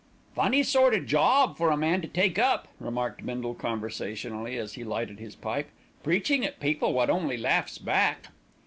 [0.33, 4.83] "Funny sort of job for a man to take up," remarked Bindle conversationally, as he
[4.83, 5.69] lighted his pipe,
[6.01, 8.29] "preaching at people wot only laughs back."